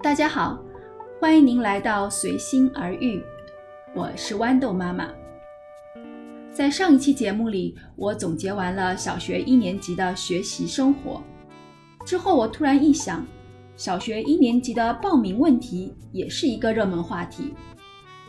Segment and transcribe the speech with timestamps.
[0.00, 0.56] 大家好，
[1.20, 3.20] 欢迎您来到随心而遇，
[3.92, 5.08] 我是豌豆妈妈。
[6.52, 11.20] 在上一期节目里，我总结完了小学一年级的学习生活，
[12.04, 13.26] 之后我突然一想，
[13.76, 17.52] 小学一年级的报名问题也是一个热门话题。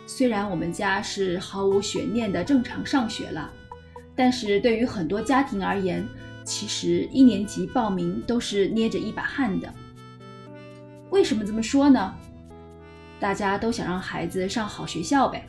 [0.07, 3.47] 虽然我们家是毫无悬念的正常上学了，
[4.15, 6.03] 但是对于很多家庭而言，
[6.43, 9.71] 其实一年级报名都是捏着一把汗的。
[11.11, 12.15] 为什么这么说呢？
[13.19, 15.45] 大家都想让孩子上好学校呗。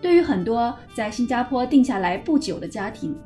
[0.00, 3.16] 对于很多在新加坡定下来不久的家庭，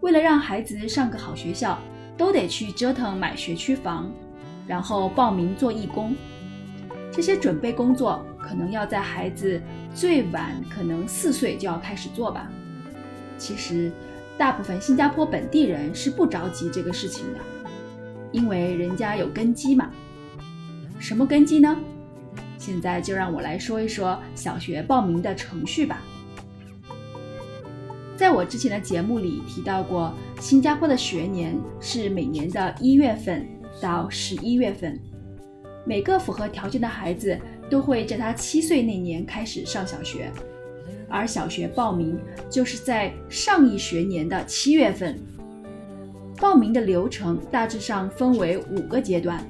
[0.00, 1.78] 为了让孩子上个好学校，
[2.16, 4.08] 都得去折腾买学区房，
[4.66, 6.14] 然后报名做义工。
[7.10, 9.60] 这些准备工作可能要在孩子
[9.92, 12.48] 最晚可能四岁就要开始做吧。
[13.36, 13.90] 其实，
[14.36, 17.40] 大部分新加坡本地人是不着急这个事情的，
[18.30, 19.90] 因为人家有根基嘛。
[20.98, 21.76] 什么根基呢？
[22.58, 26.02] 现在就让我来说一说小学报名的程序吧。
[28.16, 33.46] 在我之前的节目里提到过，新加坡的学年是每年的一月份
[33.80, 34.98] 到十一月份，
[35.86, 37.38] 每个符合条件的孩子
[37.70, 40.32] 都会在他七岁那年开始上小学，
[41.08, 42.18] 而小学报名
[42.50, 45.16] 就是在上一学年的七月份。
[46.40, 49.44] 报名的流程大致上分为五个阶段。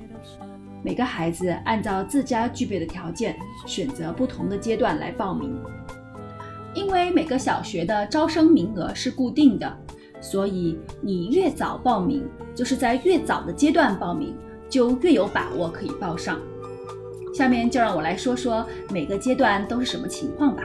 [0.82, 5.54] 每个孩子按照自家具备的条件选择不同的阶段来报名，
[6.74, 9.76] 因为每个小学的招生名额是固定的，
[10.20, 14.36] 所以你越早报名，就是在越早的阶段报名，
[14.68, 16.38] 就越有把握可以报上。
[17.34, 20.62] 下面就让我来说说每个阶段都是什么情况吧。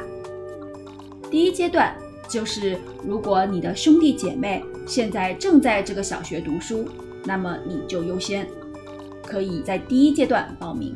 [1.30, 1.95] 第一阶段
[2.28, 6.88] 就是如果你的兄弟姐妹现在正在这个小学读书，
[7.25, 8.47] 那么你就优先。
[9.25, 10.95] 可以在第一阶段报名。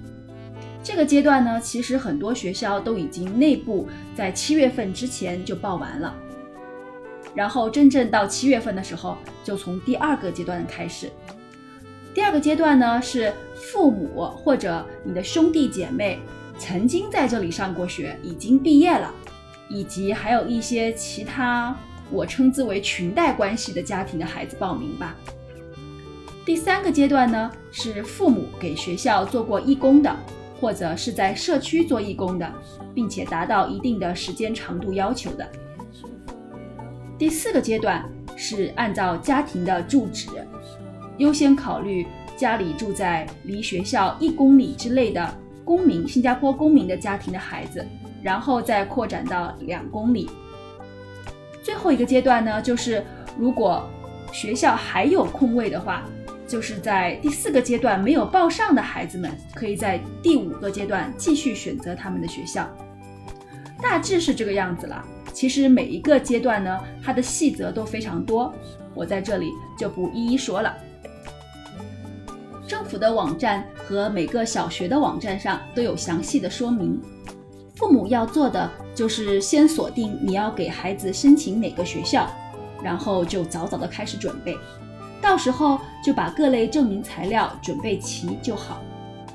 [0.83, 6.15] 这个阶段呢，其实很多学校都已经内部在七月份之前就报完了。
[7.35, 11.11] 然后真正到七月份的时候，就从第二个阶段开始。
[12.13, 16.19] 第二个阶段呢，是父母或者你的兄弟姐妹
[16.57, 19.13] 曾经在这里上过学，已经毕业了，
[19.69, 21.77] 以及还有一些其他
[22.09, 25.15] 我称之为裙带关系的家庭的孩子报名吧。
[26.47, 30.15] 第三个阶段呢，是父母给学校做过义工的，
[30.61, 32.49] 或者是在社区做义工的，
[32.95, 35.45] 并且达到一定的时间长度要求的。
[37.17, 40.29] 第四个阶段是按照家庭的住址，
[41.17, 45.29] 优先考虑家里住在离学校一公里之内的
[45.65, 47.85] 公民，新加坡公民的家庭的孩子，
[48.23, 50.29] 然后再扩展到两公里。
[51.61, 53.03] 最后一个阶段呢，就是
[53.37, 53.85] 如果
[54.31, 56.05] 学校还有空位的话。
[56.47, 62.67] 就是在第四个阶段没有报上的孩子们，可以在第五个阶段继续选择他们的学校，
[63.81, 65.03] 大致是这个样子了。
[65.33, 68.51] 其实每一个阶段呢，它的细则都非常多，
[68.95, 70.75] 我在这里就不一一说了。
[72.65, 76.99] 政府的网站和每个小学的网站上都有详细的说明。
[77.75, 82.27] 父母要做的就是先锁定你要给孩子申请哪个学校，
[82.83, 84.57] 然后就早早的开始准备。
[85.21, 88.81] 到时候就把各类证明材料准备齐就好。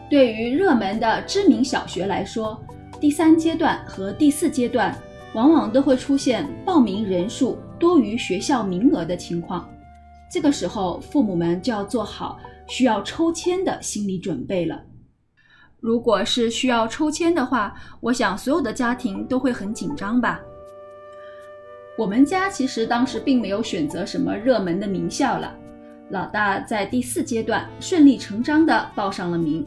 [0.09, 2.61] 对于热门的知名小学来说，
[3.01, 4.97] 第三阶段和第四阶段
[5.35, 9.69] 往往都会出现报名人数多于学校名额的情况。
[10.31, 14.83] 这个时候，父母们就要做好需要抽签的心理准备了。
[15.81, 20.41] 如果是需要抽签的话，我想所有的家庭都会很紧张吧。
[21.99, 25.55] 我们家其实当时并没有选择什么热门的名校了。
[26.13, 29.67] 老大在第四阶段顺理成章地报上了名，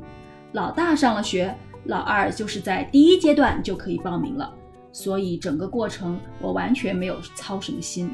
[0.52, 1.52] 老大上了学，
[1.86, 4.54] 老二就是在第一阶段就可以报名了，
[4.92, 8.12] 所以整个过程我完全没有操什么心。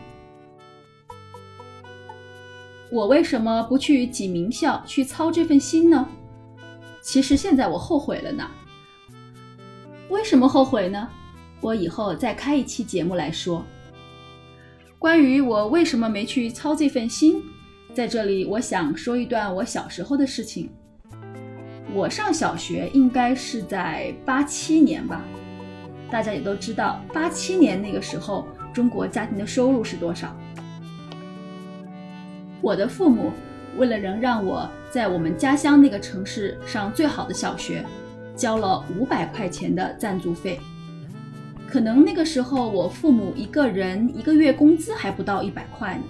[2.89, 6.07] 我为什么不去挤名校去操这份心呢？
[7.01, 8.49] 其实现在我后悔了呢。
[10.07, 11.05] 为什么后悔呢？
[11.59, 13.65] 我以后再开一期节目来说，
[14.97, 17.43] 关于我为什么没去操这份心。
[17.93, 20.69] 在这里，我想说一段我小时候的事情。
[21.93, 25.21] 我上小学应该是在八七年吧，
[26.09, 30.33] 大家也都知道，八七年那个时候中国家庭的收入是多少。
[32.61, 33.33] 我的父母
[33.77, 37.85] 为了能让我在我们家乡那个城市上最好的小学，
[38.37, 40.61] 交了五百块钱的赞助费。
[41.67, 46.03] 可能那个时候我父母一个人一个月工资还不到一百块呢。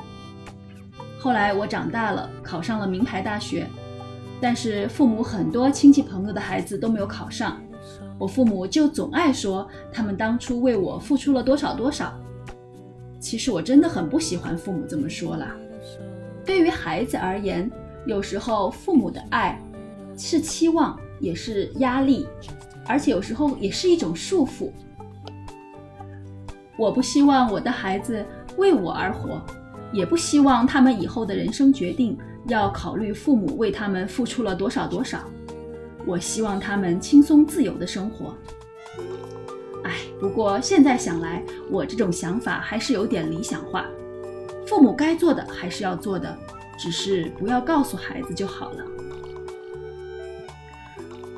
[1.21, 3.67] 后来我长大了，考上了名牌大学，
[4.41, 7.61] 但是父母很多亲戚朋友的孩子都没有考上，
[8.17, 12.11] 我父母就总爱说他们当初为我付出了多少多少。
[13.19, 15.55] 其实我真的很不喜欢父母这么说啦。
[16.43, 17.69] 对于孩子而言，
[18.07, 19.61] 有时候父母的爱
[20.17, 22.27] 是期望，也是压力，
[22.87, 24.71] 而且有时候也是一种束缚。
[26.79, 28.25] 我不希望我的孩子
[28.57, 29.39] 为我而活，
[29.91, 32.17] 也不希望他们以后的人生决定
[32.47, 35.19] 要考虑父母为他们付出了多少多少。
[36.05, 38.35] 我希望他们轻松自由的生活。
[39.83, 43.85] 哎，不过现在想来，我这种想法还是有点理想化。
[44.67, 46.37] 父母该做的还是要做的，
[46.79, 48.85] 只是不要告诉孩子就好了。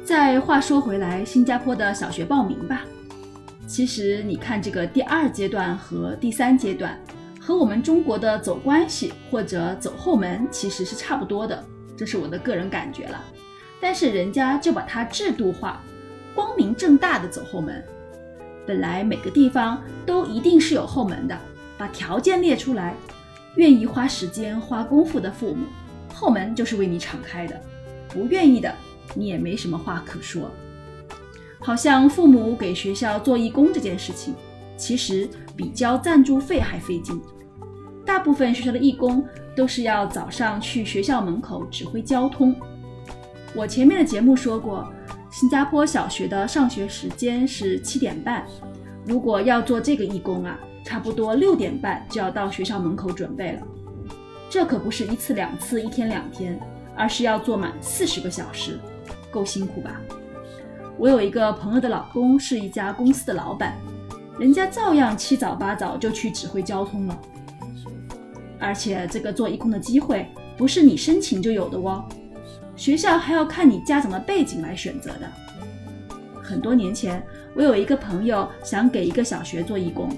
[0.06, 2.86] 再话说回来，新加坡的小学报名吧。
[3.66, 7.00] 其实你看，这个第二阶段和第三阶段，
[7.46, 11.62] 和我们中国的走关系或者走后门其实是差不多的，
[11.98, 13.22] 这是我的个人感觉了。
[13.82, 15.84] 但是人家就把它制度化，
[16.34, 17.84] 光明正大的走后门。
[18.66, 21.38] 本来每个地方都一定是有后门的，
[21.78, 22.96] 把条件列出来，
[23.58, 25.66] 愿意花时间花功夫的父母，
[26.14, 27.58] 后门就是为你敞开的；
[28.08, 28.74] 不愿意的，
[29.14, 30.50] 你也没什么话可说。
[31.60, 34.34] 好像父母给学校做义工这件事情，
[34.78, 37.22] 其实比交赞助费还费劲。
[38.06, 42.56] 大部分学校的义工都是要早上去学校门口指挥交通。
[43.56, 44.88] 我前面的节目说过。
[45.32, 48.46] 新加坡小学的上学时间是七点半，
[49.04, 53.62] 如果要做这个义工啊，差不多六点半就要到学校门口准备了。
[54.48, 56.60] 这可不是一次两次、一天两天，
[56.96, 58.80] 而是要做满四十个小时，
[59.32, 60.00] 够辛苦吧？
[61.00, 63.76] 我有一个朋友的老公是一家公司的老板，
[64.38, 67.20] 人家照样七早八早就去指挥交通了。
[68.64, 70.26] 而且这个做义工的机会
[70.58, 72.06] 不是你申请就有的哦。
[72.76, 75.30] 学校还要看你家长的背景来选择的。
[76.42, 77.22] 很多年前，
[77.56, 80.10] 我有一个朋友想给一个小学做义工，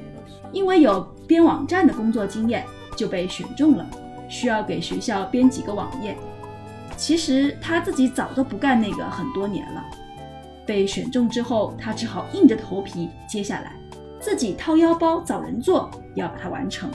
[0.51, 2.63] 因为有编网站的工作经验，
[2.95, 3.85] 就被选中了，
[4.29, 6.15] 需要给学校编几个网页。
[6.95, 9.83] 其实他自己早都不干那个很多年了，
[10.65, 13.75] 被选中之后，他只好硬着头皮接下来，
[14.19, 16.89] 自己掏腰包找人做，要把它完成。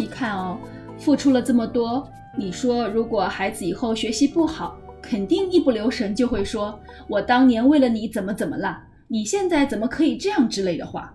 [0.00, 0.58] 你看哦，
[0.96, 2.10] 付出了这么多。
[2.34, 11.14] 你说，如果孩子以后学习不好，肯定一不留神就会说：“我当年为了你怎么怎么了，你现在怎么可以这样？”之类的话。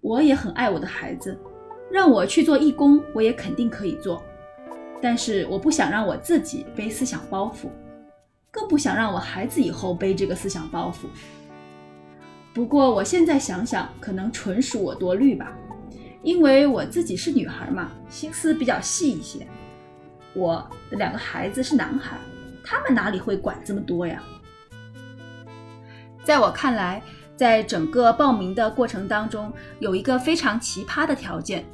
[0.00, 1.38] 我也很爱我的孩子，
[1.88, 4.20] 让我去做义工，我也肯定可以做。
[5.00, 7.68] 但是我不想让我自己背思想包袱，
[8.50, 11.06] 更不想让我孩子以后背这个思想包袱。
[12.52, 15.56] 不过我现在想想，可能纯属我多虑吧，
[16.22, 19.46] 因为我自己是女孩嘛，心思比较细一些。
[20.34, 22.18] 我的两个孩子是男孩，
[22.64, 24.22] 他们哪里会管这么多呀？
[26.24, 27.00] 在我看来，
[27.36, 31.64] 在整个报名的过程当中，有一个非常奇葩的条件，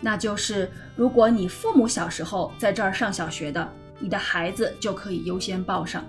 [0.00, 3.66] 那就是如果你父母小时候在这儿上小学的，
[3.98, 6.04] 你的孩子就可以优先报上。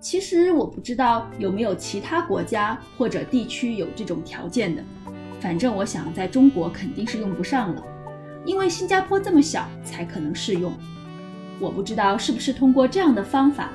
[0.00, 4.82] 其实我不知道有没有其他国家或者地区有这种条件的，
[5.42, 7.82] 反正我想在中国肯定是用不上了。
[8.44, 10.72] 因为新加坡这么小，才可能适用。
[11.58, 13.70] 我不知道是不是通过这样的方法，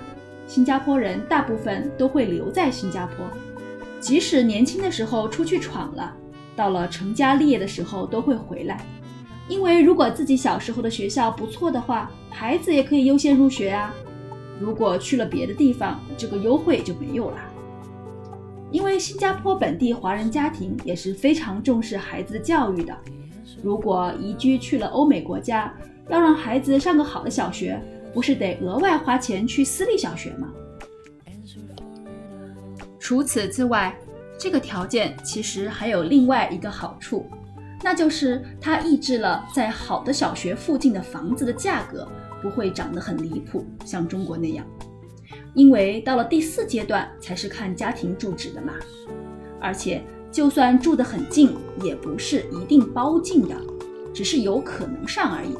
[0.47, 3.25] 新加坡人大部分都会留在新加坡，
[3.99, 6.15] 即使年轻的时候出去闯了，
[6.55, 8.81] 到了成家立业的时候都会回来。
[9.49, 13.93] 因为如果自己小时候的学校不错的话，孩子也可以优先入学啊。
[14.59, 17.37] 如果去了别的地方，这个优惠就没有了。
[18.77, 22.95] 因为新加坡本地华人家庭也是非常重视孩子的教育的。
[23.63, 25.73] 如果移居去了欧美国家，
[26.09, 27.81] 要让孩子上个好的小学，
[28.13, 30.53] 不是得额外花钱去私立小学吗？
[32.99, 33.97] 除此之外，
[34.37, 37.25] 这个条件其实还有另外一个好处，
[37.83, 42.07] 那就是它抑制了在好的小学附近的房子的价格
[42.43, 44.63] 不会涨得很离谱，像中国那样。
[45.57, 48.73] 因为到了第四阶段才是看家庭住址的嘛，
[49.59, 50.01] 而且。
[50.29, 53.55] 就算住得很近，也不是一定包进的，
[54.13, 55.55] 只是有可能上而已。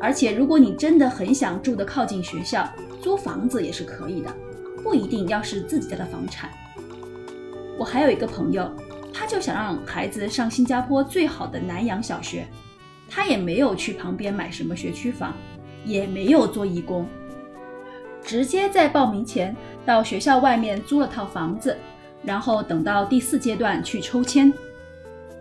[0.00, 2.66] 而且，如果你真的很想住得靠近学校，
[3.02, 4.34] 租房子也是可以的，
[4.82, 6.48] 不一定要是自己家的房产。
[7.76, 8.70] 我还有一个朋友，
[9.12, 12.46] 他就想让孩子上新加坡最好的南洋小学，
[13.10, 15.34] 他也没有去旁边买什么学区房，
[15.84, 17.06] 也没有做义工，
[18.24, 19.54] 直接在报名前
[19.84, 21.76] 到学校外面租了套房子。
[22.24, 24.50] 然后等到第四阶段去抽签，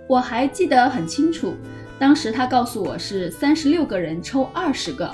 [0.05, 1.55] 我还记得很清楚，
[1.97, 5.09] 当时他告诉我是三十六个人抽二十个，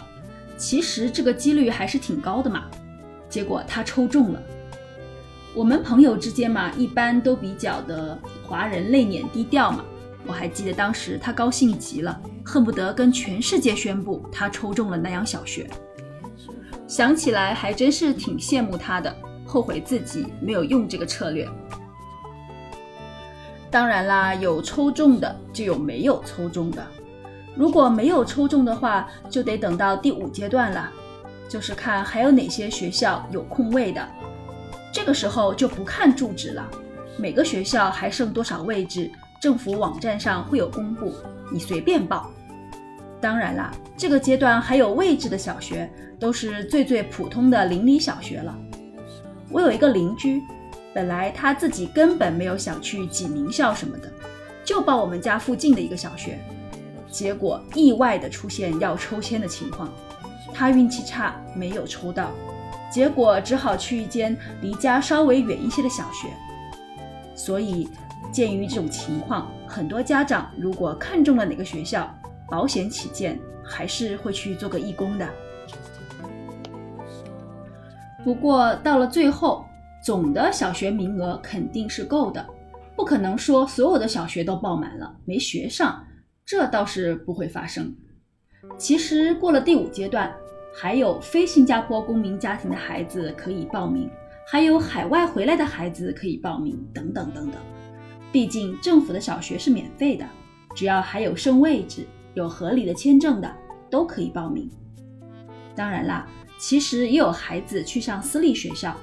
[0.57, 2.65] 其实这个几率还是挺高的嘛。
[3.29, 4.41] 结果他抽中了。
[5.53, 9.85] 我们朋友之间嘛，一般都比较的华人内敛低调嘛。
[10.25, 15.69] 我还记得当时他高兴极了，恨不得跟全世界宣布他抽中了南洋小学。
[16.89, 19.15] 想起来还真是挺羡慕他的，
[19.45, 21.47] 后悔自己没有用这个策略。
[23.69, 26.83] 当然啦，有抽中的就有没有抽中的。
[27.55, 30.91] 如果没有抽中的话，就得等到第五阶段了，
[31.47, 34.09] 就是看还有哪些学校有空位的。
[34.91, 36.67] 这个时候就不看住址了，
[37.19, 41.13] 每个学校还剩多少位置，政府网站上会有公布，
[41.53, 42.31] 你随便报。
[43.21, 48.57] 当然啦，这个阶段还有位置的小学，都是最最普通的邻里小学了。
[49.49, 50.41] 我有一个邻居。
[50.91, 54.11] 本来他自己根本没有想去挤名校什么的，
[54.65, 56.39] 就报我们家附近的一个小学，
[57.07, 59.93] 结果意外的出现要抽签的情况，
[60.51, 62.31] 他运气差没有抽到，
[62.91, 66.27] 结果只好去一间离家稍微远一些的小学。
[67.35, 67.87] 所以，
[68.31, 72.13] 鉴于这种情况，很多家长如果看中了哪个学校，
[72.49, 75.29] 保险起见，还是会去做个义工的。
[78.23, 79.65] 不过到了最后。
[80.01, 82.43] 总的小学名额肯定是够的，
[82.95, 86.01] 不可能说所有的小学都报满了没学上，
[86.45, 87.93] 这倒是不会发生。
[88.77, 90.33] 其实过了第五阶段，
[90.73, 94.09] 还有非新加坡公民家庭的孩子可以报名，
[94.47, 97.55] 还有海外回来的孩子可以报名，等等等等。
[98.31, 100.25] 毕竟政府的小学是免费的，
[100.73, 103.53] 只要还有剩位置、有合理的签证的，
[103.89, 104.69] 都可以报名。
[105.75, 106.27] 当然啦，
[106.59, 108.95] 其实也有孩子去上私立学校。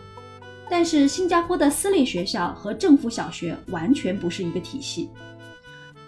[0.69, 5.11] 但是新加坡的私立学校和政府小学完全不是一个体系。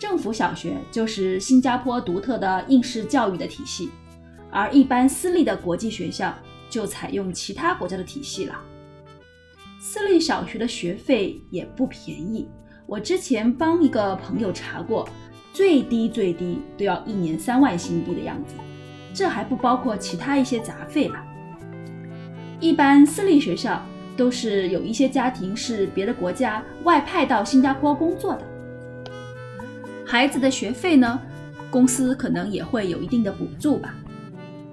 [0.00, 3.90] 政府小学就是新加坡独特的应试教育的体系，
[4.50, 6.34] 而一般私立的国际学校
[6.68, 8.60] 就采用其他国家的体系了。
[9.80, 12.48] 私立小学的学费也不便宜，
[12.84, 15.08] 我之前帮一个朋友查过，
[15.58, 18.54] 最低最低都要一年三万新币的样子，
[19.12, 21.26] 这还不包括其他一些杂费吧。
[22.60, 23.82] 一般私立学校。
[24.16, 28.42] 都是有一些家庭是别的国家外派到新加坡工作的，
[30.04, 31.20] 孩子的学费呢，
[31.70, 33.94] 公司可能也会有一定的补助吧。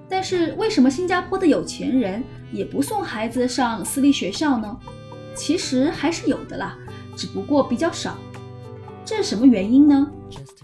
[0.08, 4.76] 但是为什么新加坡的有钱人也不送孩子上私立学校呢？
[5.36, 6.76] 其实还是有的啦，
[7.14, 8.18] 只不过比较少。
[9.04, 10.10] 这是什么原因呢？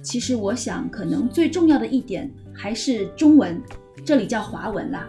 [0.03, 3.63] 其实我想，可能最重要的一点还是中文，
[4.05, 5.09] 这里叫华文啦。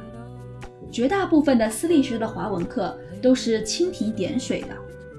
[0.91, 4.69] 绝大部分的私立学校的华文课都是蜻蜓点水的，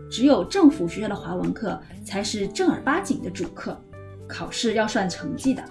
[0.08, 3.76] 只有政府学校的华文课才是正儿八经的主课，
[4.28, 5.64] 考试要算成绩的。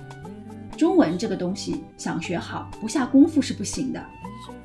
[0.75, 4.05] 中文这个东西想学好，不下功夫是不行的，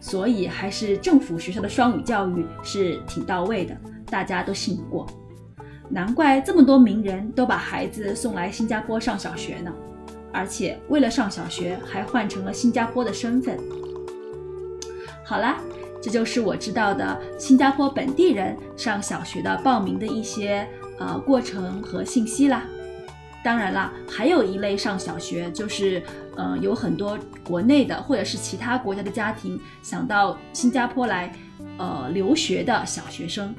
[0.01, 3.77] 所以还是政府学校的双语教育是挺到位的，
[4.07, 5.07] 大家都信得过。
[5.91, 9.73] 难怪这么多名人都把孩子送来新加坡上小学呢，
[10.33, 13.59] 而且为了上小学还换成了新加坡的身份。
[15.25, 15.59] 好啦，
[16.03, 20.67] 这就是我知道的新加坡本地人上小学的报名的一些
[20.99, 22.65] 呃过程和信息啦。
[23.45, 26.03] 当然啦，还有一类上小学，就是
[26.37, 31.33] 呃有很多国内的或者是其他国家的家庭想到新加坡来
[31.79, 33.55] 呃留学的小学生。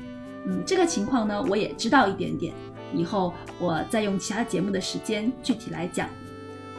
[0.45, 2.53] 嗯，这个情况呢，我也知道一点点，
[2.93, 6.09] 以后我再用其他节目的时间具体来讲。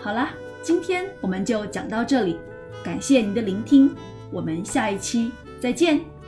[0.01, 2.39] 好啦，今天我们就讲到这里，
[2.83, 3.95] 感谢您的聆听。
[4.31, 6.20] 我们下一期再见。